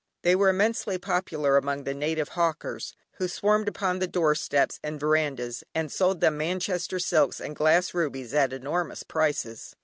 They 0.23 0.35
were 0.35 0.49
immensely 0.49 0.97
popular 0.97 1.57
among 1.57 1.83
the 1.83 1.93
native 1.93 2.29
hawkers, 2.29 2.95
who 3.19 3.27
swarmed 3.27 3.67
upon 3.67 3.99
the 3.99 4.07
door 4.07 4.33
steps 4.33 4.79
and 4.83 4.99
verandahs, 4.99 5.63
and 5.75 5.91
sold 5.91 6.21
them 6.21 6.37
Manchester 6.37 6.97
silks 6.97 7.39
and 7.39 7.55
glass 7.55 7.93
rubies 7.93 8.33
at 8.33 8.51
enormous 8.51 9.03
prices. 9.03 9.75